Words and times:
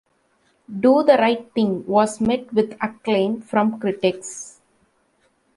"Do 0.79 1.03
the 1.03 1.15
Right 1.15 1.53
Thing" 1.53 1.85
was 1.85 2.19
met 2.19 2.51
with 2.51 2.75
acclaim 2.81 3.39
from 3.39 3.79
critics. 3.79 4.59